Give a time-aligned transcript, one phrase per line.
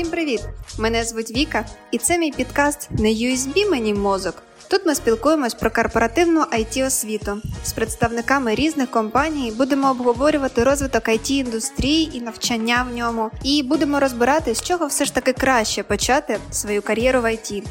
[0.00, 0.40] Всім привіт!
[0.78, 4.42] Мене звуть Віка, і це мій підкаст не USB мені мозок.
[4.68, 9.52] Тут ми спілкуємось про корпоративну it освіту з представниками різних компаній.
[9.58, 13.30] Будемо обговорювати розвиток it індустрії і навчання в ньому.
[13.42, 17.62] І будемо розбирати, з чого все ж таки краще почати свою кар'єру в IT.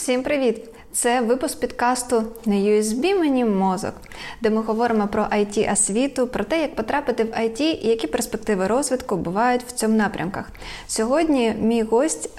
[0.00, 0.64] Всім привіт!
[0.92, 3.92] Це випуск підкасту не USB мені мозок,
[4.40, 8.66] де ми говоримо про it освіту, про те, як потрапити в IT і які перспективи
[8.66, 10.50] розвитку бувають в цьому напрямках.
[10.86, 12.32] Сьогодні мій гость е,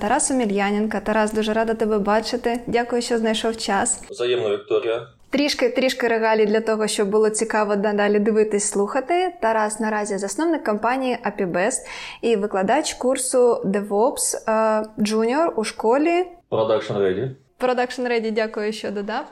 [0.00, 0.98] Тарас Омельяненко.
[1.04, 2.60] Тарас, дуже рада тебе бачити.
[2.66, 4.00] Дякую, що знайшов час.
[4.10, 5.06] Взаємно, Вікторія.
[5.30, 9.32] Трішки трішки регалій для того, щоб було цікаво надалі дивитись, слухати.
[9.40, 11.78] Тарас наразі засновник компанії APIBest
[12.22, 14.52] і викладач курсу DevOps е,
[14.98, 17.30] Junior у школі Production Ready.
[17.60, 19.24] Production Ready, дякую, що додав.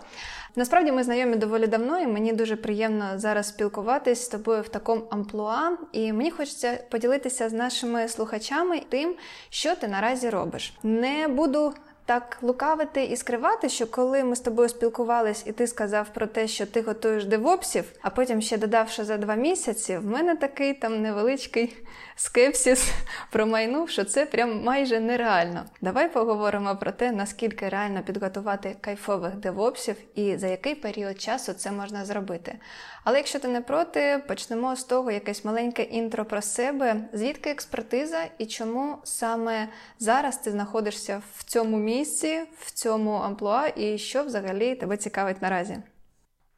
[0.56, 5.02] Насправді ми знайомі доволі давно, і мені дуже приємно зараз спілкуватись з тобою в такому
[5.10, 5.70] амплуа.
[5.92, 9.16] І мені хочеться поділитися з нашими слухачами тим,
[9.50, 10.74] що ти наразі робиш.
[10.82, 11.72] Не буду
[12.06, 16.48] так лукавити і скривати, що коли ми з тобою спілкувались, і ти сказав про те,
[16.48, 21.02] що ти готуєш девопсів, а потім ще додавши за два місяці, в мене такий там
[21.02, 21.76] невеличкий
[22.16, 22.92] скепсис
[23.30, 25.64] промайнув, що це прям майже нереально.
[25.80, 31.72] Давай поговоримо про те, наскільки реально підготувати кайфових девопсів і за який період часу це
[31.72, 32.58] можна зробити.
[33.04, 38.24] Але якщо ти не проти, почнемо з того якесь маленьке інтро про себе, звідки експертиза
[38.38, 44.74] і чому саме зараз ти знаходишся в цьому місці, в цьому амплуа, і що взагалі
[44.74, 45.76] тебе цікавить наразі.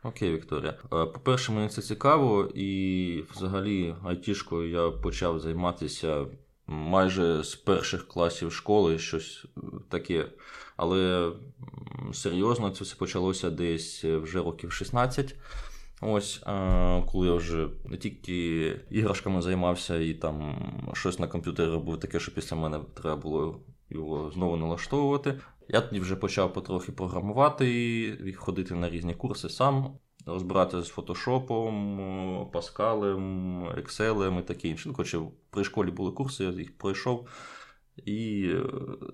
[0.03, 0.71] Окей, Вікторія.
[0.71, 6.27] Е, по-перше, мені це цікаво, і взагалі айтішкою я почав займатися
[6.67, 9.45] майже з перших класів школи, щось
[9.89, 10.27] таке.
[10.77, 11.33] Але
[12.13, 15.35] серйозно це все почалося десь вже років 16.
[16.01, 16.43] Ось,
[17.13, 20.57] коли я вже не тільки іграшками займався і там
[20.95, 25.41] щось на комп'ютері робив таке, що після мене треба було його знову налаштовувати.
[25.69, 27.69] Я тоді вже почав потрохи програмувати
[28.27, 34.93] і ходити на різні курси сам, розбиратися з фотошопом, паскалем, екселем і таке інше.
[34.99, 37.29] Ну, при школі були курси, я їх пройшов
[38.05, 38.63] і е,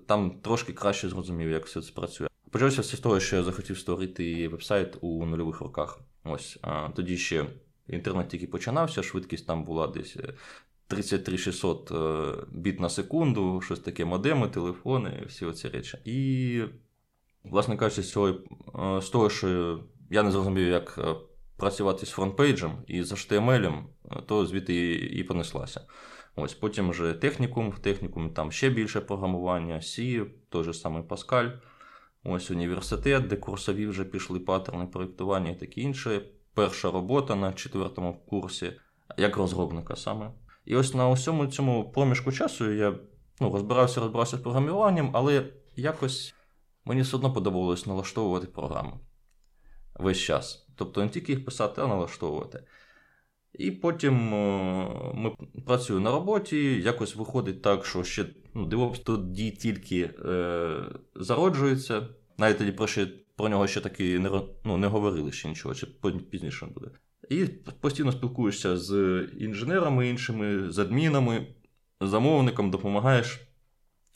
[0.07, 2.27] там трошки краще зрозумів, як все це працює.
[2.51, 5.99] Почалося все з того, що я захотів створити вебсайт у нульових роках.
[6.23, 6.59] Ось
[6.95, 7.45] тоді ще
[7.87, 10.17] інтернет тільки починався, швидкість там була десь
[10.87, 15.97] 33600 е, е, біт на секунду, щось таке модеми, телефони, всі оці речі.
[16.05, 16.61] І,
[17.43, 19.79] власне кажучи, з цього, е, з того, що
[20.11, 20.99] я не зрозумів, як
[21.57, 23.83] працювати з фронтпейджем і з HTML,
[24.25, 25.81] то звідти і понеслася.
[26.35, 31.51] Ось Потім вже технікум, в технікумі там ще більше програмування, C, той же самий Pascal.
[32.23, 36.21] Ось університет, де курсові вже пішли паттерни проєктування і таке інше.
[36.53, 38.73] Перша робота на четвертому курсі,
[39.17, 40.31] як розробника саме.
[40.65, 42.95] І ось на усьому цьому проміжку часу я
[43.39, 45.45] ну, розбирався, розбирався з програмуванням, але
[45.75, 46.35] якось
[46.85, 48.91] мені все одно подобалось налаштовувати програми
[49.95, 50.67] весь час.
[50.75, 52.63] Тобто не тільки їх писати, а налаштовувати.
[53.53, 55.31] І потім е, ми
[55.65, 60.83] працюємо на роботі, якось виходить так, що ще ну, DevOps тоді тільки е,
[61.15, 62.07] зароджується.
[62.37, 65.87] Навіть тоді про ще, про нього ще таки не ну, не говорили ще нічого, чи
[66.31, 66.87] пізніше буде.
[67.29, 67.45] І
[67.81, 71.47] постійно спілкуєшся з інженерами іншими, з адмінами,
[72.01, 73.39] замовником, допомагаєш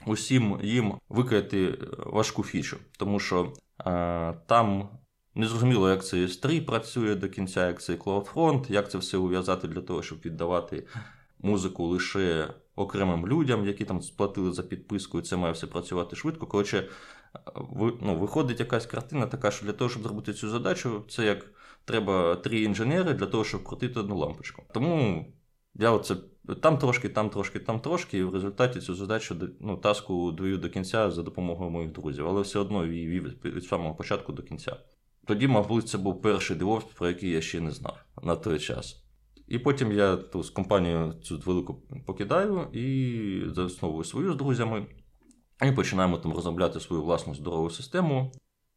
[0.05, 2.77] усім їм викрити важку фічу.
[2.97, 4.89] Тому що а, там
[5.37, 9.81] незрозуміло, як це S3 працює до кінця, як це CloudFront, як це все ув'язати для
[9.81, 10.87] того, щоб віддавати
[11.39, 16.47] музику лише окремим людям, які там сплатили за підписку, і це має все працювати швидко.
[16.47, 16.89] Коротше,
[18.01, 21.45] ну, виходить якась картина така, що для того, щоб зробити цю задачу, це як
[21.85, 24.63] треба три інженери для того, щоб крутити одну лампочку.
[24.73, 25.25] Тому
[25.75, 26.15] я оце
[26.61, 30.69] там трошки, там трошки, там трошки, і в результаті цю задачу ну, таску довів до
[30.69, 34.77] кінця за допомогою моїх друзів, але все одно її вів від самого початку до кінця.
[35.27, 39.03] Тоді, мабуть, це був перший DevOps, про який я ще не знав на той час.
[39.47, 41.73] І потім я ту з компанію цю велику
[42.05, 44.85] покидаю і заосновую свою з друзями.
[45.65, 48.31] І починаємо там розробляти свою власну здорову систему.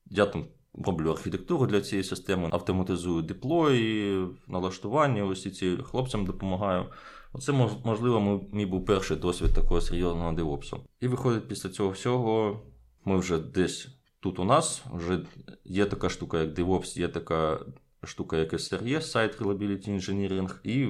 [0.07, 0.45] Я там
[0.75, 6.87] роблю архітектуру для цієї системи, автоматизую деплої, налаштування, ось ці хлопцям допомагаю.
[7.33, 7.53] Оце,
[7.85, 10.81] можливо, мій був перший досвід такого серйозного девопсу.
[11.01, 12.63] І виходить, після цього всього,
[13.05, 15.19] ми вже десь тут у нас вже
[15.65, 17.59] є така штука, як DevOps, є така
[18.05, 20.89] штука, як SRE, Site Reliability Engineering, і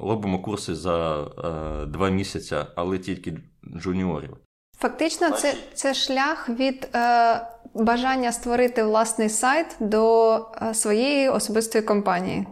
[0.00, 3.38] робимо курси за е, два місяці, але тільки
[3.76, 4.36] джуніорів.
[4.78, 12.46] Фактично, це це шлях від е, бажання створити власний сайт до е, своєї особистої компанії.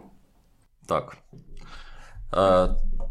[0.87, 1.17] Так.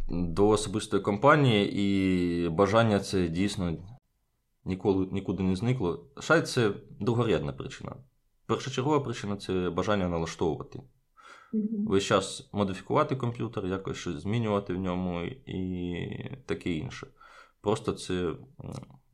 [0.09, 3.77] До особистої компанії і бажання це дійсно
[4.65, 6.05] ніколи нікуди не зникло.
[6.21, 7.97] Шай це другорядна причина.
[8.47, 10.81] Першочергова причина це бажання налаштовувати.
[11.87, 17.07] Весь час модифікувати комп'ютер, якось щось змінювати в ньому і таке інше.
[17.61, 18.33] Просто це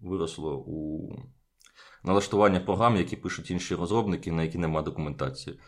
[0.00, 1.10] виросло у
[2.04, 5.58] налаштування програм, які пишуть інші розробники, на які немає документації.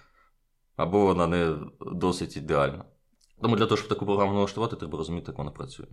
[0.76, 2.84] Або вона не досить ідеальна.
[3.42, 5.86] Тому для того, щоб таку програму налаштувати, треба розуміти, як вона працює.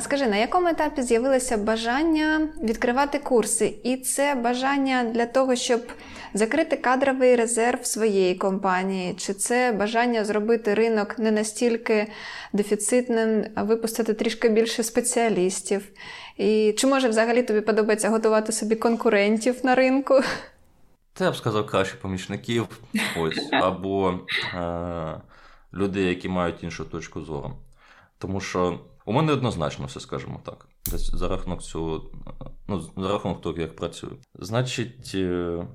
[0.00, 3.74] Скажи, на якому етапі з'явилося бажання відкривати курси?
[3.84, 5.80] І це бажання для того, щоб
[6.34, 9.14] закрити кадровий резерв своєї компанії?
[9.14, 12.06] Чи це бажання зробити ринок не настільки
[12.52, 15.88] дефіцитним, а випустити трішки більше спеціалістів?
[16.36, 20.20] І чи може взагалі тобі подобається готувати собі конкурентів на ринку?
[21.14, 22.66] Це я б сказав краще помічників,
[23.18, 24.20] ось, або
[24.54, 25.20] е-
[25.74, 27.52] людей, які мають іншу точку зору.
[28.18, 30.68] Тому що у мене однозначно все, скажімо так.
[30.98, 32.10] За рахунок цього,
[32.68, 34.16] ну, за рахунок того, як працюю.
[34.34, 35.66] Значить, е,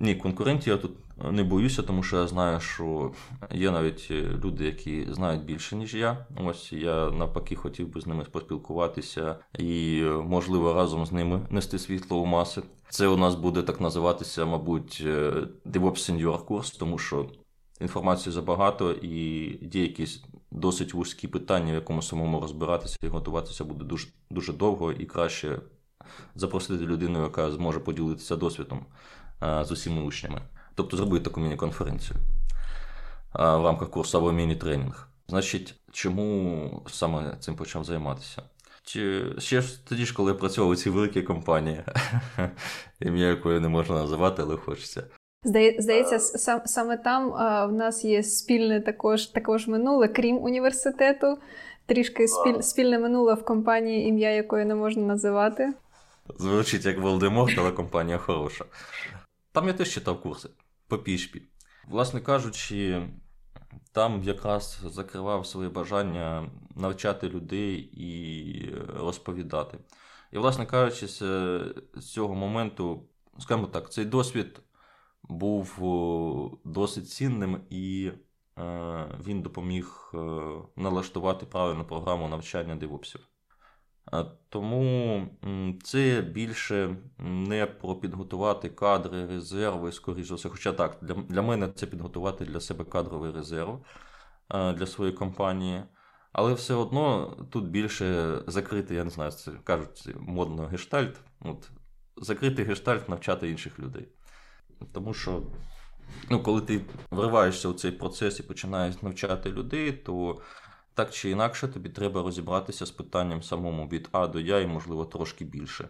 [0.00, 0.92] ні, конкурентів я тут
[1.32, 3.12] не боюся, тому що я знаю, що
[3.52, 4.10] є навіть
[4.44, 6.26] люди, які знають більше, ніж я.
[6.44, 12.18] Ось я навпаки хотів би з ними поспілкуватися і, можливо, разом з ними нести світло
[12.18, 12.62] у маси.
[12.88, 15.32] Це у нас буде так називатися, мабуть, е,
[15.66, 17.26] DevOps Senior курс, тому що
[17.80, 19.18] інформації забагато і
[19.72, 24.92] є якісь досить вузькі питання, в якому самому розбиратися і готуватися буде дуже дуже довго
[24.92, 25.58] і краще
[26.34, 28.86] запросити людину, яка зможе поділитися досвідом
[29.40, 30.42] з усіма учнями.
[30.74, 32.20] Тобто зробити таку міні-конференцію
[33.34, 35.08] в рамках курсу або міні-тренінг.
[35.28, 38.42] Значить, чому саме цим почав займатися?
[38.82, 41.84] Чи ще ж тоді ж, коли я працював у цій великій компанії,
[43.00, 45.06] ім'я якої не можна називати, але хочеться.
[45.44, 47.30] Здається, сам, саме там
[47.70, 51.38] в нас є спільне також також минуле, крім університету,
[51.86, 55.72] трішки спіль, спільне минуле в компанії, ім'я якої не можна називати.
[56.38, 58.64] Звучить як Волдеморт, але компанія хороша.
[59.52, 60.48] Там я теж читав курси
[60.88, 61.42] по PHP.
[61.88, 63.02] Власне кажучи,
[63.92, 69.78] там якраз закривав своє бажання навчати людей і розповідати.
[70.32, 73.02] І, власне кажучи, з цього моменту,
[73.38, 74.60] скажімо так, цей досвід
[75.28, 78.12] був досить цінним і
[78.58, 80.18] е, він допоміг е,
[80.76, 83.20] налаштувати правильну програму навчання девопсів.
[84.12, 85.26] Е, тому
[85.82, 90.48] це більше не про підготувати кадри, резерви, скоріш за все.
[90.48, 93.84] Хоча так, для для мене це підготувати для себе кадровий резерв
[94.50, 95.82] для своєї компанії.
[96.32, 101.20] Але все одно тут більше закрити, я не знаю, це кажуть модно гештальт.
[101.40, 101.70] От,
[102.16, 104.08] Закрити гештальт, навчати інших людей.
[104.92, 105.42] Тому що,
[106.30, 106.80] ну, коли ти
[107.10, 110.40] вриваєшся у цей процес і починаєш навчати людей, то
[110.94, 115.04] так чи інакше тобі треба розібратися з питанням самому від А до Я і, можливо,
[115.04, 115.88] трошки більше.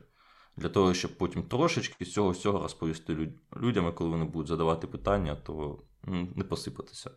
[0.56, 5.37] Для того, щоб потім трошечки з цього всього розповісти людям, коли вони будуть задавати питання,
[5.37, 5.82] то
[6.37, 7.10] не посипатися.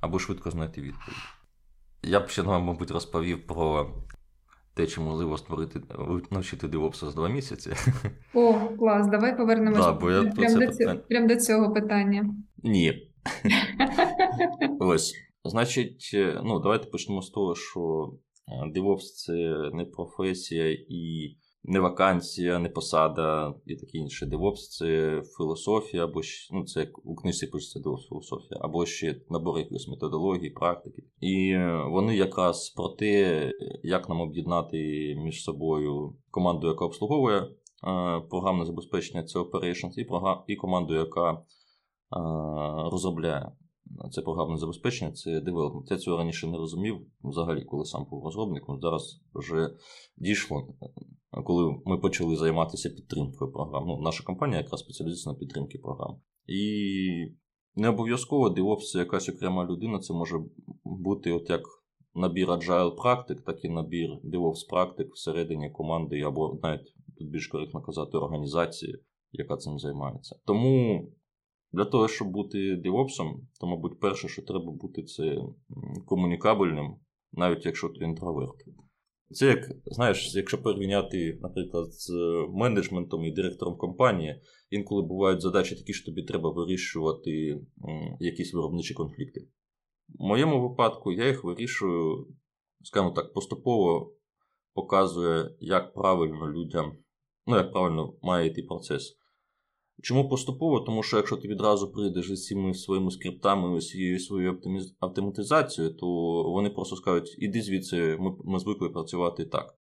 [0.00, 1.22] Або швидко знайти відповідь.
[2.02, 3.92] Я б ще, мабуть, розповів про
[4.76, 5.80] те, чи можливо створити
[6.30, 7.72] навчити DevOps за два місяці.
[8.34, 10.94] О, клас, давай повернемося да, прям, до питання...
[10.94, 12.34] прям до цього питання.
[12.62, 13.12] Ні.
[14.80, 15.14] Ось.
[15.44, 16.10] Значить,
[16.44, 18.12] ну, давайте почнемо з того, що
[18.76, 19.32] DevOps це
[19.72, 21.36] не професія і
[21.68, 24.26] не вакансія, не посада і таке інше.
[24.26, 26.20] DevOps– це філософія, або
[26.52, 31.02] ну, це як у книжці пишеться DevOps філософія, або ще набор якихось методологій, практики.
[31.20, 31.56] І
[31.90, 34.78] вони якраз про те, як нам об'єднати
[35.24, 37.48] між собою команду, яка обслуговує е,
[38.30, 41.38] програмне забезпечення це Operations, і, програм, і команду, яка е,
[42.90, 43.52] розробляє.
[44.10, 45.90] Це програмне забезпечення, це девелопмент.
[45.90, 48.80] Я цього раніше не розумів взагалі, коли сам був розробником.
[48.80, 49.70] Зараз вже
[50.16, 50.62] дійшло
[51.44, 53.84] коли ми почали займатися підтримкою програм.
[53.86, 56.20] Ну, Наша компанія якраз спеціалізується на підтримці програм.
[56.46, 57.32] І
[57.74, 60.36] не обов'язково DevOps це якась окрема людина, це може
[60.84, 61.62] бути от як
[62.14, 67.82] набір agile практик, так і набір DevOps практик всередині команди, або навіть тут більш коректно
[67.82, 68.98] казати, організації,
[69.32, 70.36] яка цим займається.
[70.46, 71.02] Тому.
[71.76, 75.42] Для того, щоб бути девопсом, то, мабуть, перше, що треба бути, це
[76.06, 76.96] комунікабельним,
[77.32, 78.64] навіть якщо ти інтроверт.
[79.30, 82.10] Це як, знаєш, якщо порівняти, наприклад, з
[82.48, 84.40] менеджментом і директором компанії,
[84.70, 87.60] інколи бувають задачі такі, що тобі треба вирішувати
[88.20, 89.40] якісь виробничі конфлікти.
[90.08, 92.26] В моєму випадку я їх вирішую,
[92.82, 94.12] скажімо так, поступово
[94.74, 96.98] показує, як правильно людям,
[97.46, 99.18] ну, як правильно має йти процес.
[100.02, 100.80] Чому поступово?
[100.80, 104.60] Тому що якщо ти відразу прийдеш зі всіми своїми скриптами, усією своєю
[105.00, 106.06] автоматизацією, то
[106.42, 109.78] вони просто скажуть, іди звідси, ми, ми звикли працювати так.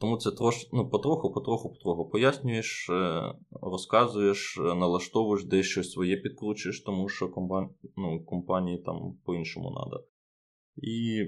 [0.00, 3.22] Тому це трош, ну, потроху, потроху, потроху пояснюєш, е,
[3.62, 7.68] розказуєш, е, налаштовуєш десь щось своє підкручуєш, тому що компан...
[7.96, 10.04] ну, компанії там по-іншому треба.
[10.76, 11.24] І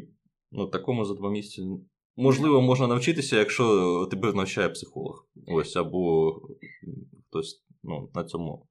[0.51, 1.69] ну, такому за два місяці
[2.17, 5.27] можливо можна навчитися, якщо тебе навчає психолог.
[5.47, 6.33] Ось, або
[7.29, 8.67] хтось ну, на цьому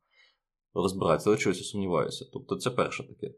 [0.74, 2.26] розбиратися, але чогось сумніваюся.
[2.34, 3.34] Тобто це перше таке.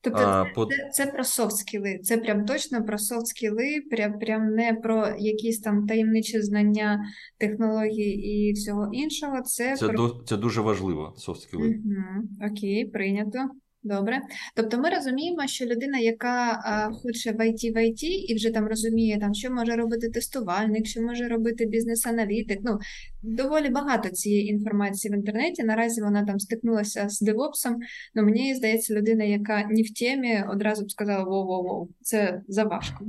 [0.00, 0.66] Тобто а, це, по...
[0.66, 5.08] це, це про софт скіли, це прям точно про софт скіли, прям, прям не про
[5.18, 7.00] якісь там таємничі знання
[7.38, 9.42] технологій і всього іншого.
[9.42, 9.96] Це це, про...
[9.96, 11.68] до, це дуже важливо, софт скіли.
[11.68, 13.38] Угу, Окей, прийнято.
[13.86, 14.20] Добре,
[14.54, 18.66] тобто ми розуміємо, що людина, яка а, хоче в IT в IT і вже там
[18.66, 22.58] розуміє, там що може робити тестувальник, що може робити бізнес-аналітик.
[22.62, 22.78] Ну
[23.22, 25.64] доволі багато цієї інформації в інтернеті.
[25.64, 27.76] Наразі вона там стикнулася з девопсом.
[28.14, 33.04] Ну мені здається, людина, яка ні в темі, одразу б сказала воу-воу-воу, це заважко.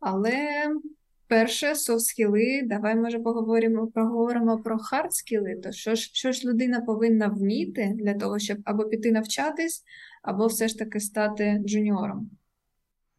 [0.00, 0.38] Але
[1.32, 5.60] перше софт-скіли, давай може поговоримо поговоримо про хард-скіли.
[5.62, 9.82] То що ж, що ж людина повинна вміти для того, щоб або піти навчатись
[10.22, 12.30] або все ж таки стати джуніором?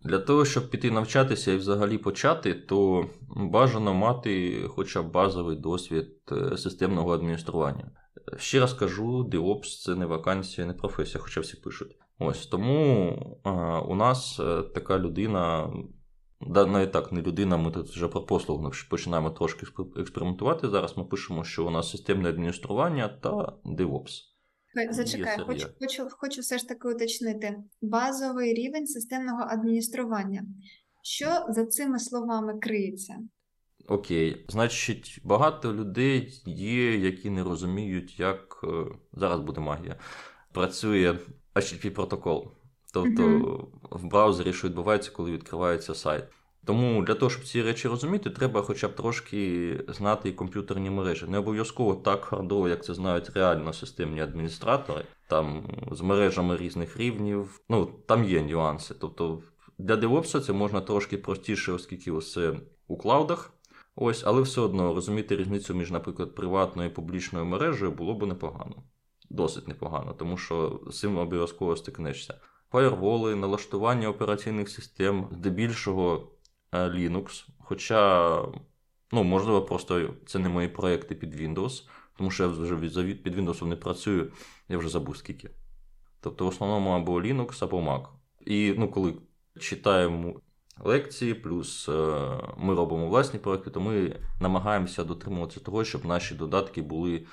[0.03, 3.05] Для того, щоб піти навчатися і взагалі почати, то
[3.35, 7.91] бажано мати хоча б базовий досвід е, системного адміністрування.
[8.37, 11.97] Ще раз кажу, DevOps– це не вакансія, не професія, хоча всі пишуть.
[12.19, 15.73] Ось тому а, у нас е, така людина,
[16.47, 19.65] навіть так, не людина, ми тут вже про послугу починаємо трошки
[19.97, 20.69] експериментувати.
[20.69, 23.29] Зараз ми пишемо, що у нас системне адміністрування та
[23.65, 24.21] DevOps.
[24.89, 30.45] Зачекай, хочу, хочу, хочу все ж таки уточнити базовий рівень системного адміністрування.
[31.03, 33.19] Що за цими словами криється?
[33.87, 38.67] Окей, значить, багато людей є, які не розуміють, як е,
[39.13, 39.99] зараз буде магія.
[40.53, 41.19] Працює
[41.55, 42.51] HTTP протокол.
[42.93, 46.23] Тобто uh в браузері, що відбувається, коли відкривається сайт.
[46.65, 51.25] Тому для того, щоб ці речі розуміти, треба хоча б трошки знати і комп'ютерні мережі.
[51.27, 57.61] Не обов'язково так хардово, як це знають реально системні адміністратори, там з мережами різних рівнів.
[57.69, 58.95] Ну, там є нюанси.
[58.99, 59.41] Тобто
[59.77, 63.53] для DevOps це можна трошки простіше, оскільки усе у клаудах.
[63.95, 68.83] Ось, але все одно розуміти різницю між, наприклад, приватною і публічною мережею було б непогано.
[69.29, 72.39] Досить непогано, тому що з цим обов'язково стикнешся.
[72.73, 76.33] Фаєрволи, налаштування операційних систем, здебільшого
[76.73, 77.47] Е, Linux.
[77.59, 78.41] Хоча,
[79.11, 81.87] ну, можливо, просто це не мої проекти під Windows,
[82.17, 82.75] тому що я вже
[83.13, 84.31] під Windows не працюю,
[84.69, 85.49] я вже забув скільки.
[86.21, 88.05] Тобто, в основному або Linux, або Mac.
[88.45, 89.13] І ну, коли
[89.59, 90.33] читаємо
[90.83, 91.91] лекції, плюс е,
[92.57, 97.25] ми робимо власні проекти, то ми намагаємося дотримуватися того, щоб наші додатки були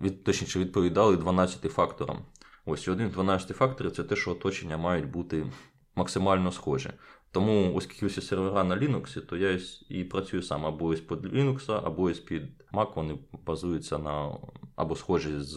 [0.00, 2.18] від, точніше відповідали 12 факторам.
[2.70, 5.46] Ось один 12 факторів це те, що оточення мають бути
[5.94, 6.90] максимально схожі.
[7.30, 11.86] Тому, оскільки усі сервера на Linux, то я і працюю сам або ось під Linux,
[11.86, 14.38] або ось під Mac, вони базуються на
[14.76, 15.56] або схожі з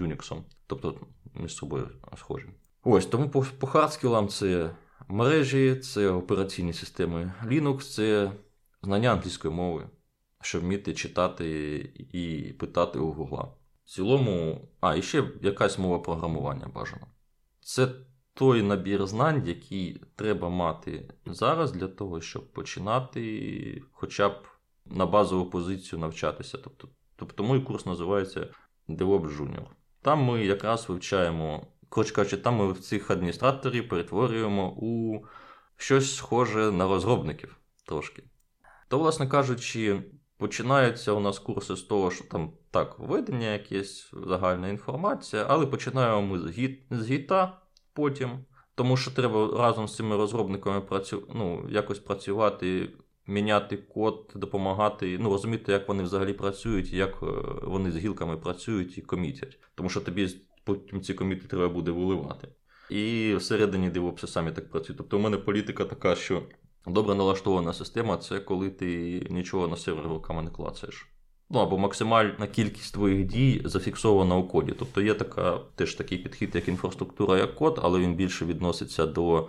[0.00, 1.00] Unix, тобто
[1.34, 2.46] між собою схожі.
[2.84, 4.70] Ось тому по, по хардскілам це
[5.08, 8.32] мережі, це операційні системи Linux, це
[8.82, 9.88] знання англійської мови,
[10.42, 11.78] щоб вміти читати
[12.12, 13.48] і питати у Google.
[13.88, 17.06] В цілому, а, і ще якась мова програмування бажано.
[17.60, 17.88] Це
[18.34, 24.46] той набір знань, який треба мати зараз для того, щоб починати хоча б
[24.86, 26.58] на базову позицію навчатися.
[26.58, 28.48] Тобто, тобто мій курс називається
[28.88, 29.66] DevOps Junior.
[30.02, 35.20] Там ми якраз вивчаємо, коротше кажучи, там ми цих адміністраторів перетворюємо у
[35.76, 38.22] щось схоже на розробників трошки.
[38.88, 40.02] То, власне кажучи,
[40.38, 46.22] починаються у нас курси з того, що там так, введення, якась загальна інформація, але починаємо
[46.22, 47.60] ми з, гіт, з гіта
[47.92, 48.30] потім.
[48.74, 51.28] Тому що треба разом з цими розробниками працю...
[51.34, 52.90] ну, якось працювати,
[53.26, 57.26] міняти код, допомагати, ну, розуміти, як вони взагалі працюють, як е,
[57.62, 59.58] вони з гілками працюють і комітять.
[59.74, 60.28] Тому що тобі
[60.64, 62.48] потім ці коміти треба буде виливати.
[62.90, 64.98] І всередині DevOps самі так працюють.
[64.98, 66.42] Тобто у мене політика така, що
[66.90, 71.08] добре налаштована система це коли ти нічого на сервер руками не клацаєш
[71.50, 74.72] ну або максимальна кількість твоїх дій зафіксована у коді.
[74.78, 79.48] Тобто є така теж такий підхід, як інфраструктура, як код, але він більше відноситься до,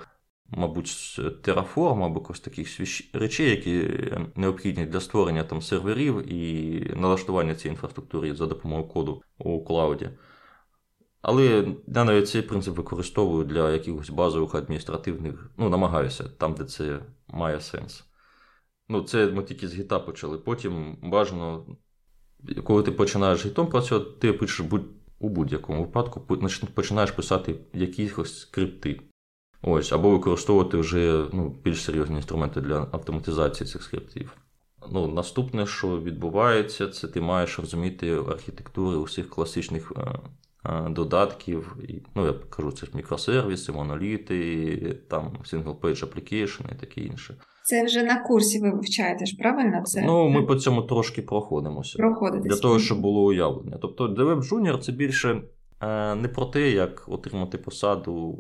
[0.50, 2.80] мабуть, Terraform або якось таких
[3.14, 3.88] речей, які
[4.36, 10.10] необхідні для створення там серверів і налаштування цієї інфраструктури за допомогою коду у клауді.
[11.22, 17.00] Але я навіть цей принцип використовую для якихось базових адміністративних, ну, намагаюся там, де це
[17.28, 18.04] має сенс.
[18.90, 20.38] Ну, це ми тільки з гіта почали.
[20.38, 21.66] Потім бажано
[22.64, 24.86] коли ти починаєш гітом працювати, ти пишеш будь,
[25.20, 26.38] у будь-якому випадку,
[26.74, 29.02] починаєш писати якісь скрипти.
[29.62, 34.38] Ось, або використовувати вже ну, більш серйозні інструменти для автоматизації цих скриптів.
[34.92, 40.20] Ну, Наступне, що відбувається, це ти маєш розуміти архітектури усіх класичних е,
[40.90, 41.78] додатків.
[42.16, 47.36] Ну, я кажу, це ж мікросервіси, моноліти, там single-page application і таке інше.
[47.64, 49.82] Це вже на курсі ви вивчаєте ж, правильно?
[49.84, 51.98] Це Ну, ми по цьому трошки проходимося.
[51.98, 52.54] Проходитесь.
[52.54, 53.78] Для того, щоб було уявлення.
[53.82, 55.42] Тобто, DevWeb Junior це більше
[55.82, 58.38] е, не про те, як отримати посаду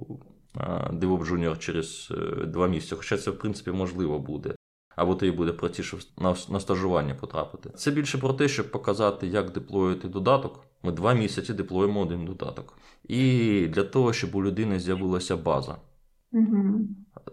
[0.93, 2.13] DevOps Junior через
[2.47, 4.55] два місяці, хоча це, в принципі, можливо буде
[4.99, 7.69] або тобі буде простіше на, на стажування потрапити.
[7.69, 10.65] Це більше про те, щоб показати, як деплоїти додаток.
[10.83, 12.77] Ми два місяці деплоїмо один додаток.
[13.07, 15.75] І для того, щоб у людини з'явилася база.
[16.31, 16.79] Угу.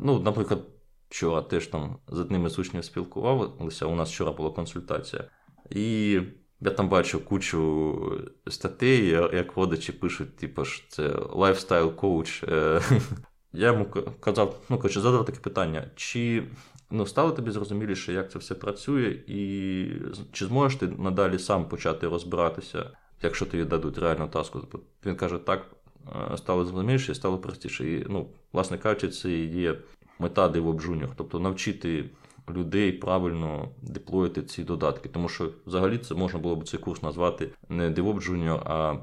[0.01, 0.61] Ну, наприклад,
[1.09, 3.87] вчора теж там з одним із учнів спілкувалися.
[3.87, 5.25] У нас вчора була консультація.
[5.71, 6.21] І
[6.61, 12.45] я там бачу кучу статей, як водичі пишуть, типу, що це лайфстайл коуч.
[13.53, 13.87] Я йому
[14.21, 16.43] казав, ну, коротше, задав таке питання: чи
[16.90, 19.88] ну, стало тобі зрозуміліше, як це все працює, і
[20.33, 22.90] чи зможеш ти надалі сам почати розбиратися,
[23.23, 24.61] якщо тобі дадуть реальну таску?
[25.07, 25.66] Він каже, так,
[26.33, 27.93] е, стало зрозуміліше стало простіше.
[27.93, 29.78] І, ну, власне кажучи, це є
[30.19, 32.11] мета DevOps Junior, тобто навчити
[32.50, 35.09] людей правильно деплоїти ці додатки.
[35.09, 38.97] Тому що взагалі це можна було б цей курс назвати не DevOps Junior, а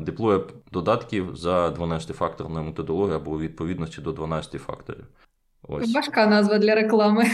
[0.00, 0.40] Деплоє
[0.72, 5.04] додатків за 12-факторною методологією або у відповідності до 12 факторів.
[5.62, 5.94] Ось.
[5.94, 7.24] Важка назва для реклами.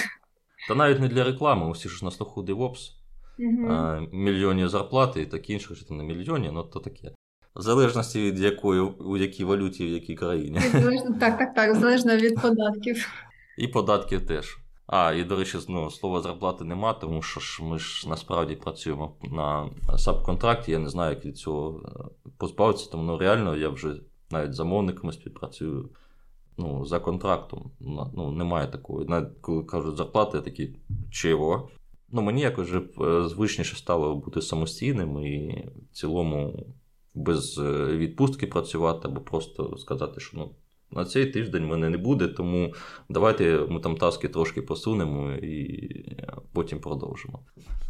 [0.68, 2.90] Та навіть не для реклами, усі ж на слуху DevOps.
[3.38, 3.68] Угу.
[3.70, 7.12] А, мільйонні зарплати і таке інше, що не мільйоні, ну то таке.
[7.54, 10.60] В залежності від якої, у якій валюті, в якій країні.
[11.20, 13.08] Так, так, так, залежно від податків.
[13.58, 14.58] І податків теж.
[14.86, 19.16] А, і, до речі, ну, слова зарплати нема, тому що ж ми ж насправді працюємо
[19.22, 20.72] на сабконтракті.
[20.72, 23.94] Я не знаю, як від цього е, позбавитися, тому ну, реально я вже
[24.30, 25.90] навіть замовниками співпрацюю
[26.58, 27.70] ну, за контрактом.
[28.14, 29.08] Ну, Немає такої.
[29.08, 30.76] Навіть коли кажуть зарплати, я такий
[31.10, 31.68] чого.
[32.12, 36.66] Ну, Мені якось вже е, звичніше стало бути самостійним і в цілому
[37.14, 40.50] без е, відпустки працювати, або просто сказати, що ну,
[40.90, 42.74] на цей тиждень мене не буде, тому
[43.08, 45.90] давайте ми там таски трошки посунемо і
[46.52, 47.40] потім продовжимо.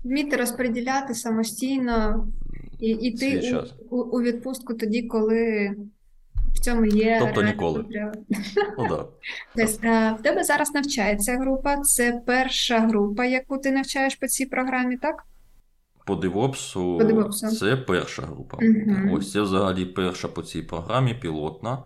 [0.05, 2.29] Вміти розподіляти самостійно
[2.81, 5.71] і йти у, у відпустку тоді, коли
[6.55, 7.19] в цьому є.
[7.21, 7.85] Тобто ніколи.
[8.79, 9.05] Ну, да.
[9.57, 14.97] Тобто, в тебе зараз навчається група, це перша група, яку ти навчаєш по цій програмі,
[14.97, 15.25] так?
[16.07, 18.57] По DevOps це перша група.
[18.57, 19.17] Угу.
[19.17, 21.83] Ось це взагалі перша по цій програмі, пілотна.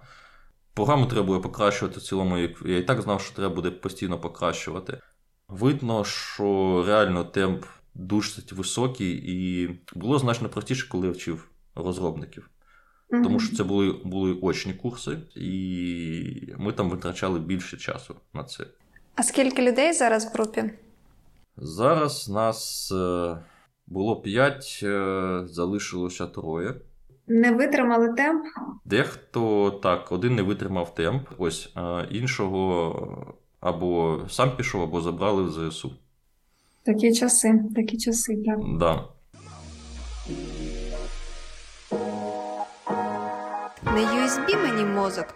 [0.74, 2.38] Програму треба буде покращувати в цілому.
[2.64, 4.98] Я і так знав, що треба буде постійно покращувати.
[5.48, 12.49] Видно, що реально темп досить високий, і було значно простіше, коли я вчив розробників.
[13.10, 13.22] Mm-hmm.
[13.22, 18.64] Тому що це були були очні курси, і ми там витрачали більше часу на це.
[19.14, 20.70] А скільки людей зараз в групі?
[21.56, 23.36] Зараз нас е,
[23.86, 26.74] було 5, е, залишилося троє.
[27.26, 28.44] Не витримали темп?
[28.84, 31.74] Дехто так, один не витримав темп, ось
[32.10, 35.92] іншого або сам пішов, або забрали в ЗСУ.
[36.82, 38.58] Такі часи, такі часи, так.
[38.78, 39.04] Да.
[43.94, 45.26] Не USB мені мозок.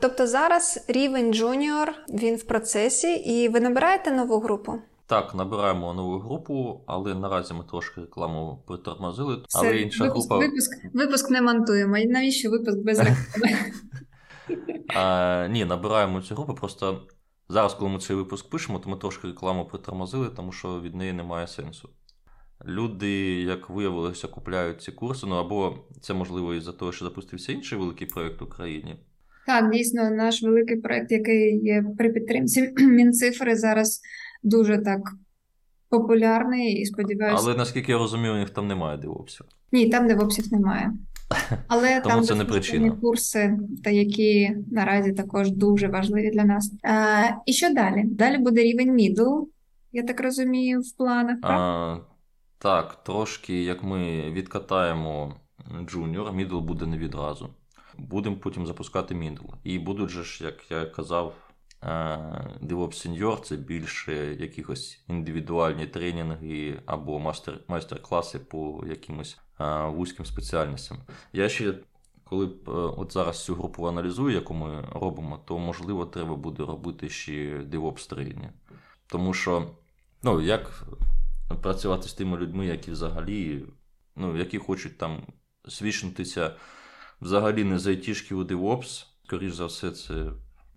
[0.00, 4.74] Тобто зараз рівень джуніор, він в процесі, і ви набираєте нову групу?
[5.06, 9.42] Так, набираємо нову групу, але наразі ми трошки рекламу притормозили.
[9.48, 10.46] Все, але інша випуск, група...
[10.46, 11.98] випуск випуск не монтуємо.
[11.98, 13.58] І навіщо випуск без реклами?
[14.94, 16.54] А, Ні, набираємо цю групу.
[16.54, 17.02] Просто
[17.48, 21.12] зараз, коли ми цей випуск пишемо, то ми трошки рекламу притормозили, тому що від неї
[21.12, 21.88] немає сенсу.
[22.66, 23.10] Люди,
[23.42, 28.06] як виявилося, купляють ці курси, ну або це можливо із-за того, що запустився інший великий
[28.06, 28.96] проєкт в Україні.
[29.46, 34.00] Так, дійсно, наш великий проєкт, який є при підтримці Мінцифри, зараз
[34.42, 35.00] дуже так
[35.88, 37.44] популярний і сподіваюся.
[37.46, 39.46] Але наскільки я розумію, у них там немає девопсів.
[39.72, 40.92] Ні, там девопсів немає.
[41.66, 42.90] Але Тому там це не причина.
[42.90, 46.72] курси, та які наразі також дуже важливі для нас.
[46.82, 48.02] А, І що далі?
[48.04, 49.46] Далі буде рівень middle,
[49.92, 51.38] я так розумію, в планах.
[51.42, 51.96] А,
[52.62, 55.36] Так, трошки як ми відкатаємо
[55.86, 57.48] junior, middle буде не відразу.
[57.98, 59.44] Будемо потім запускати middle.
[59.64, 61.34] І будуть же ж, як я казав,
[62.62, 67.36] DevOps Senior це більше якихось індивідуальні тренінги або
[67.68, 69.38] майстер-класи по якимось
[69.86, 70.98] вузьким спеціальностям.
[71.32, 71.74] Я ще
[72.24, 77.08] коли е, от зараз цю групу аналізую, яку ми робимо, то можливо треба буде робити
[77.08, 78.50] ще DevOps тренінги.
[79.06, 79.70] Тому що
[80.24, 80.84] Ну, як
[81.62, 83.64] працювати з тими людьми, які взагалі,
[84.16, 85.22] ну, які хочуть там
[85.68, 86.56] свідчитися
[87.20, 90.14] взагалі не з айтішки у DevOps, скоріш за все, це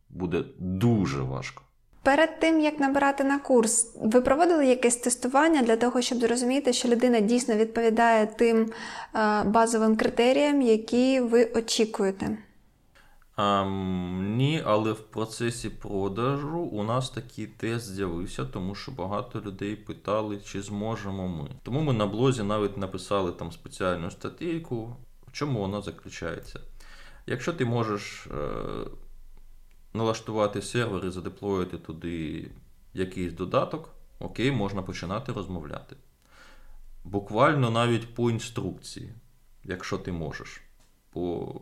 [0.10, 1.62] буде дуже важко.
[2.04, 6.88] Перед тим як набирати на курс, ви проводили якесь тестування для того, щоб зрозуміти, що
[6.88, 8.72] людина дійсно відповідає тим
[9.16, 12.38] е, базовим критеріям, які ви очікуєте?
[13.36, 13.66] А,
[14.20, 20.38] ні, але в процесі продажу у нас такий тест з'явився, тому що багато людей питали,
[20.38, 21.50] чи зможемо ми.
[21.64, 24.96] Тому ми на блозі навіть написали там спеціальну статейку,
[25.28, 26.60] в чому вона заключається.
[27.28, 28.54] Якщо ти можеш е,
[29.94, 32.48] налаштувати сервер і задеплоїти туди
[32.94, 35.96] якийсь додаток, окей, можна починати розмовляти.
[37.04, 39.14] Буквально навіть по інструкції,
[39.64, 40.62] якщо ти можеш.
[41.12, 41.56] По,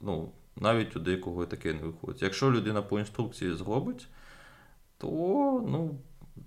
[0.00, 2.22] ну, Навіть у деякого таке не виходить.
[2.22, 4.08] Якщо людина по інструкції зробить,
[4.98, 5.08] то
[5.68, 5.98] ну,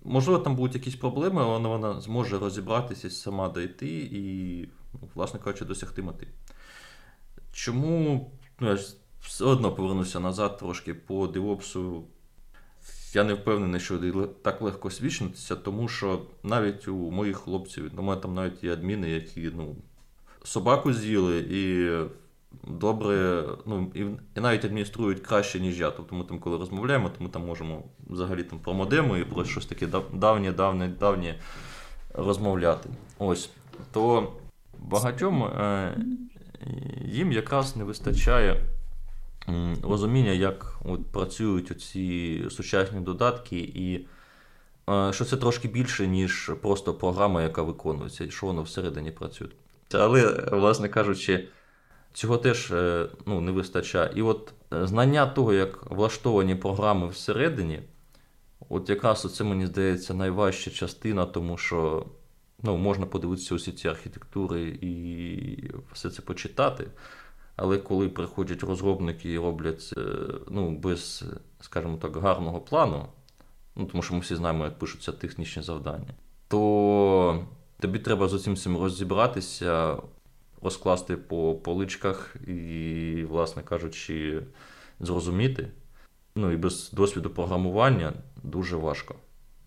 [0.04, 4.62] можливо там будуть якісь проблеми, але вона зможе розібратися сама дойти і,
[4.94, 6.28] ну, власне кажучи, досягти мети.
[7.52, 8.78] Чому ну, я
[9.22, 12.04] все одно повернуся назад трошки по девопсу.
[13.14, 18.22] Я не впевнений, що так легко свідчитися, тому що навіть у моїх хлопців, у мене
[18.22, 19.76] там навіть є адміни, які ну,
[20.44, 21.90] собаку з'їли і
[22.64, 24.00] добре, ну, і,
[24.38, 25.92] і навіть адмініструють краще, ніж я.
[25.92, 29.46] Тобто ми там, коли розмовляємо, то ми там можемо взагалі там про модеми і про
[29.46, 31.40] щось таке давнє, давнє, давнє
[32.14, 32.90] розмовляти.
[33.20, 33.50] Ось.
[33.92, 34.34] То
[34.80, 35.98] багатьом е,
[37.06, 38.62] їм якраз не вистачає
[39.84, 44.06] розуміння, як от працюють ці сучасні додатки, і
[44.90, 49.48] е, що це трошки більше, ніж просто програма, яка виконується, і що воно всередині працює.
[49.94, 51.48] Але, власне кажучи,
[52.16, 54.12] цього теж е, ну, не вистачає.
[54.16, 57.80] І от е, знання того, як влаштовані програми всередині,
[58.70, 62.06] от якраз це, мені здається, найважча частина, тому що
[62.64, 66.88] ну, можна подивитися усі ці архітектури і все це почитати.
[67.56, 69.94] Але коли приходять розробники і роблять
[70.50, 71.26] ну, без,
[71.62, 73.06] скажімо так, гарного плану,
[73.76, 76.14] ну, тому що ми всі знаємо, як пишуться технічні завдання,
[76.48, 77.46] то
[77.80, 79.98] тобі треба з усім розібратися,
[80.66, 84.42] розкласти по поличках і, власне кажучи,
[85.00, 85.68] зрозуміти.
[86.36, 89.16] Ну і без досвіду програмування дуже важко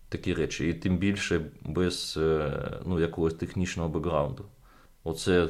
[0.09, 0.69] такі речі.
[0.69, 2.51] І тим більше без е,
[2.85, 4.45] ну, якогось технічного бекграунду.
[5.03, 5.49] Оце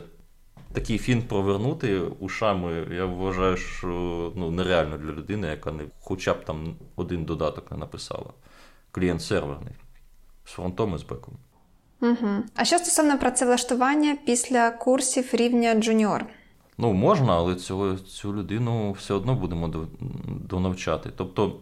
[0.74, 3.88] такий фінт провернути ушами, я вважаю, що
[4.36, 8.34] ну, нереально для людини, яка не хоча б там один додаток не написала.
[8.92, 9.74] Клієнт серверний
[10.46, 11.38] з фронтом і з беком.
[12.02, 12.44] Угу.
[12.56, 16.26] А що стосовно працевлаштування після курсів рівня junior?
[16.78, 19.88] Ну, можна, але цю, цю людину все одно будемо
[20.50, 21.10] донавчати.
[21.16, 21.60] Тобто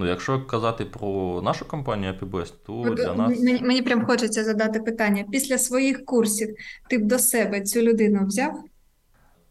[0.00, 3.40] Ну, якщо казати про нашу компанію APBest, то От, для нас.
[3.40, 5.24] Мені, мені прям хочеться задати питання.
[5.32, 6.56] Після своїх курсів
[6.90, 8.64] ти б до себе цю людину взяв?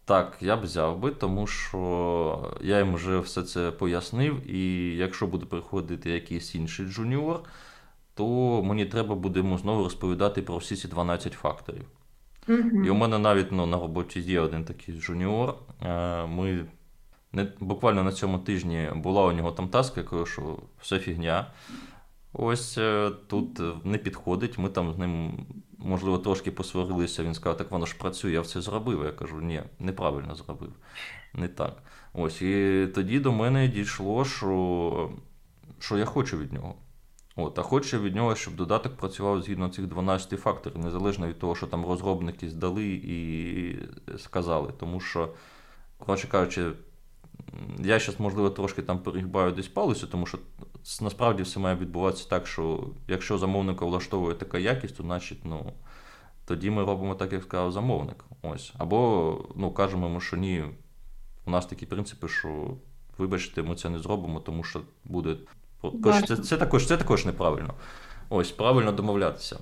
[0.05, 5.27] Так, я б взяв би, тому що я їм вже все це пояснив, і якщо
[5.27, 7.43] буде приходити якийсь інший junior,
[8.19, 11.85] то мені треба буде йому знову розповідати про всі ці 12 факторів.
[12.47, 12.83] Угу.
[12.85, 15.55] І у мене навіть ну, на роботі є один такий junior.
[15.81, 16.65] Е, ми
[17.33, 21.47] не, Буквально на цьому тижні була у нього там таска, я кажу, що все фігня.
[22.33, 24.57] Ось е, тут не підходить.
[24.57, 25.45] Ми там з ним,
[25.77, 27.23] можливо, трошки посварилися.
[27.23, 29.03] Він сказав, так воно ж працює, я все зробив.
[29.03, 30.73] Я кажу, ні, неправильно зробив.
[31.33, 31.83] Не так.
[32.13, 35.09] Ось, І тоді до мене дійшло, що
[35.79, 36.75] що я хочу від нього.
[37.35, 41.55] От, А хочу від нього, щоб додаток працював згідно цих 12 факторів, незалежно від того,
[41.55, 43.79] що там розробники здали і
[44.17, 44.73] сказали.
[44.79, 45.33] Тому що,
[45.97, 46.71] коротше кажучи,
[47.79, 50.37] я зараз, можливо, трошки там перегибаю десь палицю, тому що
[51.01, 55.73] насправді все має відбуватися так, що якщо замовника влаштовує така якість, то значить, ну,
[56.45, 58.25] тоді ми робимо так, як сказав замовник.
[58.41, 58.73] Ось.
[58.77, 60.63] Або ну, кажемо йому, що ні,
[61.45, 62.77] у нас такі принципи, що
[63.17, 65.37] вибачте, ми це не зробимо, тому що буде.
[66.27, 67.73] Це, це, також, це також неправильно.
[68.29, 69.59] Ось, правильно домовлятися.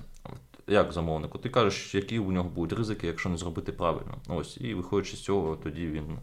[0.66, 1.38] Як замовнику?
[1.38, 4.14] Ти кажеш, які у нього будуть ризики, якщо не зробити правильно.
[4.28, 6.18] Ось, І виходячи з цього, тоді він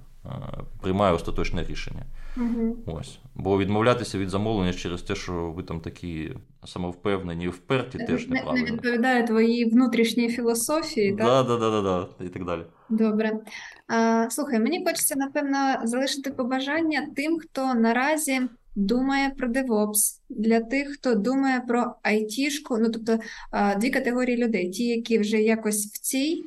[0.82, 2.04] приймає остаточне рішення.
[2.38, 2.78] Угу.
[2.86, 3.20] Ось.
[3.36, 6.32] Бо відмовлятися від замовлення через те, що ви там такі
[6.66, 8.66] самовпевнені і вперті, не, теж неправильно.
[8.66, 11.26] Не відповідає твоїй внутрішній філософії, так?
[11.26, 12.62] Да, да, да, да, і так далі.
[12.90, 13.40] Добре.
[13.88, 18.42] А, Слухай, мені хочеться, напевно, залишити побажання тим, хто наразі
[18.76, 23.20] думає про DevOps, для тих, хто думає про айтішку, ну тобто
[23.78, 26.44] дві категорії людей: ті, які вже якось в цій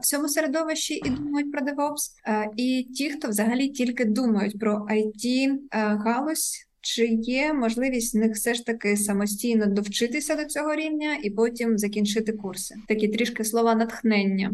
[0.02, 2.10] цьому середовищі і думають про DevOps,
[2.56, 8.54] і ті, хто взагалі тільки думають про it галузь чи є можливість в них все
[8.54, 12.74] ж таки самостійно довчитися до цього рівня і потім закінчити курси?
[12.88, 14.52] Такі трішки слова натхнення.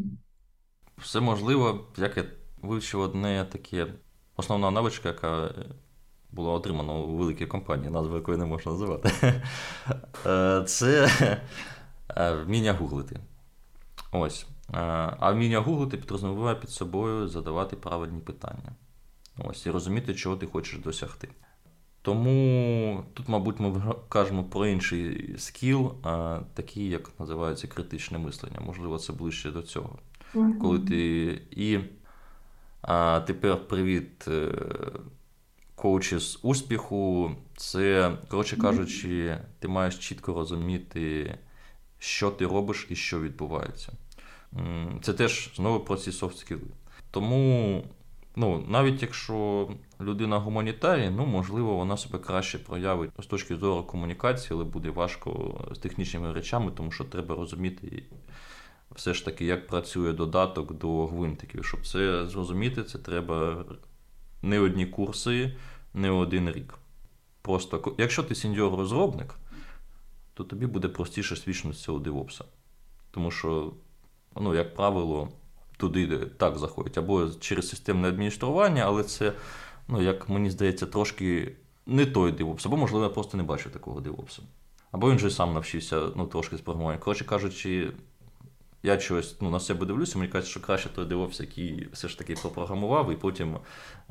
[0.98, 2.24] Все можливо, як я
[2.62, 3.86] вивчив одне таке
[4.36, 5.54] основна навичка, яка
[6.36, 9.10] була отримана у великій компанії, назву якої не можна називати.
[10.26, 11.10] Е, це
[12.16, 13.20] е, вміння гуглити.
[14.12, 14.46] Ось.
[14.74, 14.76] Е,
[15.20, 18.72] а вміння гуглити підрозуміває під собою задавати правильні питання.
[19.38, 21.28] Ось, І розуміти, чого ти хочеш досягти.
[22.02, 25.94] Тому тут, мабуть, ми кажемо про інший скіл,
[26.54, 28.60] такий, як називається критичне мислення.
[28.66, 29.98] Можливо, це ближче до цього.
[30.34, 30.58] Mm-hmm.
[30.58, 31.78] Коли ти і
[32.82, 34.28] а, тепер привіт
[35.86, 41.34] коучі з успіху, це, коротше кажучи, ти маєш чітко розуміти,
[41.98, 43.92] що ти робиш і що відбувається.
[45.02, 46.60] Це теж знову про ці софт скіли.
[47.10, 47.84] Тому,
[48.36, 49.68] ну, навіть якщо
[50.00, 55.60] людина гуманітарій, ну, можливо, вона себе краще проявить з точки зору комунікації, але буде важко
[55.74, 58.02] з технічними речами, тому що треба розуміти.
[58.94, 61.64] Все ж таки, як працює додаток до гвинтиків.
[61.64, 63.64] Щоб це зрозуміти, це треба
[64.42, 65.56] не одні курси,
[65.96, 66.78] не один рік.
[67.42, 69.34] Просто, якщо ти сеньор-розробник,
[70.34, 72.42] то тобі буде простіше свідчитися у DevOps.
[73.10, 73.72] Тому що,
[74.36, 75.28] ну, як правило,
[75.76, 76.98] туди так заходять.
[76.98, 79.32] Або через системне адміністрування, але це,
[79.88, 81.56] ну, як мені здається, трошки
[81.86, 82.66] не той DevOps.
[82.66, 84.40] Або, можливо, я просто не бачу такого DevOps.
[84.92, 86.98] Або він же сам навчився ну, трошки з програмування.
[86.98, 87.92] Коротше кажучи,
[88.82, 92.18] я чогось ну, на себе дивлюся, мені кажуть, що краще той DevOps, який все ж
[92.18, 93.58] таки попрограмував, і потім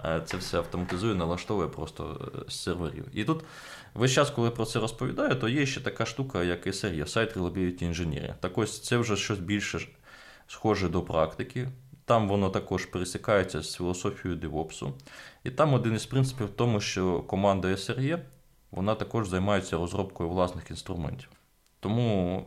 [0.06, 3.06] е, це все автоматизує, налаштовує просто е, з серверів.
[3.14, 3.44] І тут
[3.94, 7.84] весь час, коли про це розповідаю, то є ще така штука, як SRE, Site Reliability
[7.84, 8.34] Engineering.
[8.40, 9.80] Так ось це вже щось більше
[10.48, 11.70] схоже до практики.
[12.06, 14.92] Там воно також пересікається з філософією DevOps.
[15.44, 18.20] І там один із принципів в тому, що команда SRE
[18.72, 21.30] вона також займається розробкою власних інструментів.
[21.80, 22.44] Тому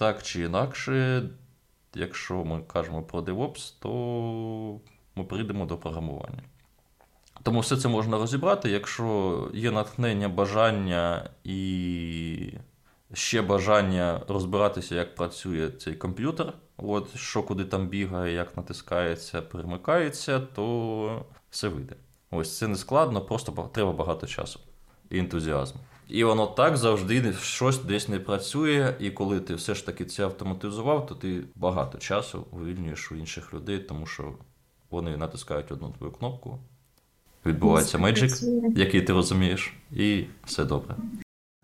[0.00, 1.22] так чи інакше,
[1.94, 4.80] якщо ми кажемо про DevOps, то
[5.16, 6.42] ми прийдемо до програмування.
[7.42, 12.52] Тому все це можна розібрати, якщо є натхнення, бажання і
[13.12, 20.40] ще бажання розбиратися, як працює цей комп'ютер, от, що куди там бігає, як натискається, перемикається,
[20.40, 21.94] то все вийде.
[22.30, 24.60] Ось це не складно, просто треба багато часу
[25.10, 25.80] і ентузіазму.
[26.10, 30.24] І воно так завжди щось десь не працює, і коли ти все ж таки це
[30.24, 34.34] автоматизував, то ти багато часу вивільнюєш у інших людей, тому що
[34.90, 36.58] вони натискають одну твою кнопку,
[37.46, 38.30] відбувається меджик,
[38.76, 40.94] який ти розумієш, і все добре.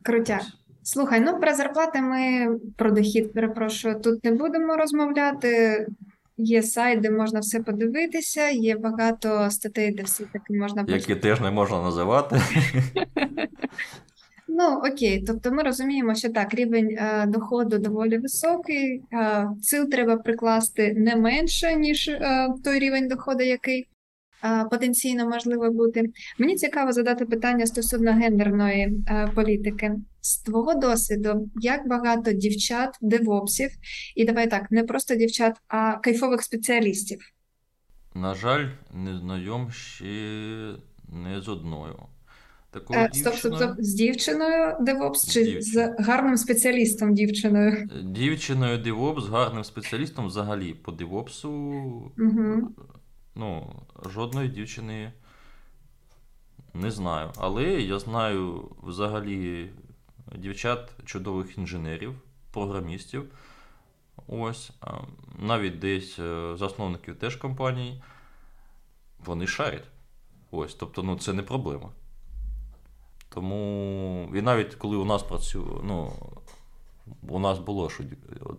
[0.03, 0.43] Крутяк.
[0.83, 4.01] Слухай, ну про зарплати ми про дохід перепрошую.
[4.01, 5.87] Тут не будемо розмовляти.
[6.39, 11.41] Є сайт, де можна все подивитися, є багато статей, де все таки можна Які теж
[11.41, 12.41] не можна називати.
[14.59, 20.17] Ну, окей, тобто ми розуміємо, що так, рівень е, доходу доволі високий, е, сил треба
[20.17, 23.89] прикласти не менше, ніж е, той рівень доходу, який
[24.45, 26.11] е, потенційно можливо бути.
[26.39, 29.95] Мені цікаво задати питання стосовно гендерної е, політики.
[30.21, 33.71] З твого досвіду, як багато дівчат, девопсів,
[34.15, 37.19] і давай так, не просто дівчат, а кайфових спеціалістів?
[38.15, 40.05] На жаль, не знайом ще
[41.09, 41.97] не з одною.
[42.77, 47.73] Такою е, стоп, стоп, стоп, з дівчиною DevOps чи з гарним спеціалістом дівчиною?
[47.73, 51.47] Е, дівчиною DevOps, з гарним спеціалістом взагалі по DevOps
[52.19, 52.69] угу.
[53.35, 53.73] ну,
[54.15, 55.13] жодної дівчини
[56.75, 57.33] не знаю.
[57.37, 59.71] Але я знаю взагалі
[60.35, 62.15] дівчат чудових інженерів,
[62.53, 63.25] програмістів.
[64.27, 64.71] Ось,
[65.39, 68.03] навіть десь е, засновників теж компаній.
[69.25, 69.89] Вони шарять.
[70.51, 71.91] Ось, тобто, ну, це не проблема.
[73.37, 76.13] Тому і навіть коли у нас працює, ну,
[77.29, 78.05] у нас було, що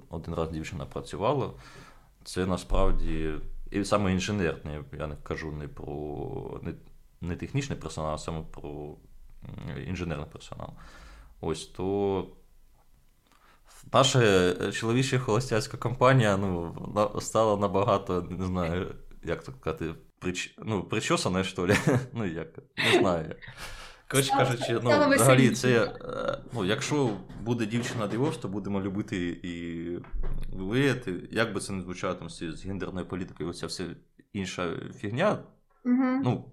[0.09, 1.51] один раз дівчина працювала,
[2.23, 3.33] це насправді
[3.71, 6.73] і саме інженерне, я не кажу не про не,
[7.21, 8.95] не технічний персонал, а саме про
[9.87, 10.69] інженерний персонал.
[11.41, 12.27] Ось то
[13.93, 16.75] наша чоловіча холостяцька компанія ну,
[17.21, 20.55] стала набагато, не знаю, як так сказати, прич...
[20.57, 21.77] ну, причосана, що ли?
[22.13, 23.35] Ну, як, не знаю.
[24.07, 29.89] Коротше кажучи, ну, взагалі, це, е, ну, якщо буде дівчина дивовс, то будемо любити і
[30.51, 31.27] вияти.
[31.31, 33.85] Як би це не звучало там з гендерною політикою, оця вся
[34.33, 35.37] інша фігня.
[35.85, 36.21] Угу.
[36.23, 36.51] Ну,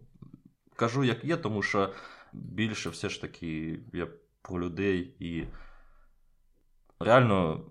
[0.77, 1.93] кажу, як є, тому що
[2.33, 4.07] більше все ж таки я
[4.43, 5.45] про людей і
[7.01, 7.65] реально.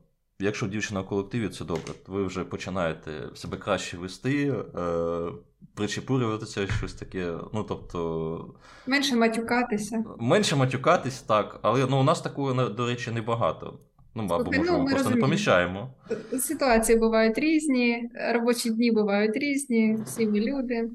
[0.43, 1.93] Якщо дівчина в колективі, це добре.
[2.07, 5.31] Ви вже починаєте себе краще вести, е,
[5.75, 7.33] причепурюватися, щось таке.
[7.53, 8.55] Ну, тобто,
[8.87, 10.03] Менше матюкатися.
[10.19, 13.79] менше матюкатись, так, але ну, у нас такого, до речі, небагато.
[14.15, 15.93] Ну, або Слухай, може, ну, ми просто не поміщаємо.
[16.39, 20.89] Ситуації бувають різні, робочі дні бувають різні, всі ми люди.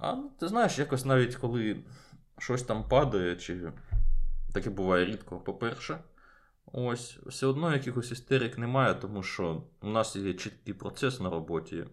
[0.00, 1.76] А ну, ти знаєш, якось навіть коли
[2.38, 3.72] щось там падає, чи
[4.54, 5.98] таке буває рідко, по-перше.
[6.72, 11.84] Ось, все одно якихось істерик немає, тому що у нас є чіткий процес на роботі,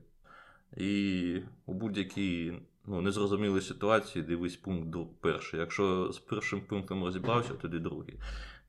[0.78, 2.54] і у будь-якій
[2.86, 5.60] ну, незрозумілій ситуації дивись пункт перший.
[5.60, 8.20] Якщо з першим пунктом розібрався, тоді другий.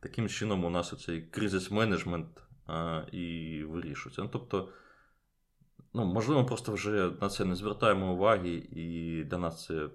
[0.01, 4.23] Таким чином, у нас оцей кризис-менеджмент а, і вирішується.
[4.23, 4.69] Ну, тобто,
[5.95, 9.89] ну, можливо, просто вже на це не звертаємо уваги, і для нас це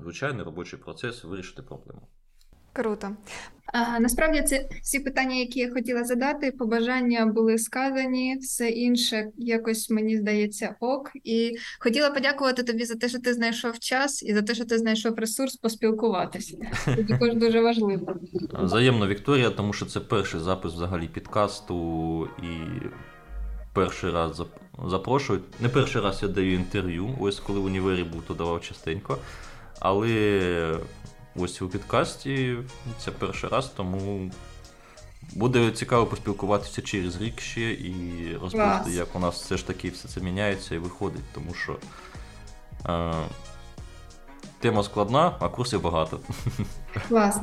[0.00, 2.08] звичайний робочий процес вирішити проблему.
[2.76, 3.08] Круто.
[3.66, 9.90] А, насправді це всі питання, які я хотіла задати, побажання були сказані, все інше якось
[9.90, 11.10] мені здається ок.
[11.24, 14.78] І хотіла подякувати тобі за те, що ти знайшов час і за те, що ти
[14.78, 16.56] знайшов ресурс поспілкуватися.
[16.84, 18.16] Це також дуже важливо.
[18.52, 22.82] Взаємно Вікторія, тому що це перший запис взагалі підкасту і
[23.74, 24.42] перший раз
[24.88, 25.60] запрошують.
[25.60, 29.18] Не перший раз я даю інтерв'ю, ось коли в універі був, то давав частенько.
[29.80, 30.80] Але
[31.38, 32.56] ось у підкасті
[32.98, 34.30] це перший раз, тому
[35.34, 40.08] буде цікаво поспілкуватися через рік ще і розповісти, як у нас все ж таки все
[40.08, 41.76] це міняється і виходить, тому що
[42.88, 43.12] е,
[44.60, 46.20] тема складна, а курсів багато.
[47.08, 47.40] Клас.